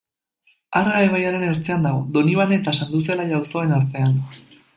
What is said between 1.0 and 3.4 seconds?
ibaiaren ertzean dago, Donibane eta Sanduzelai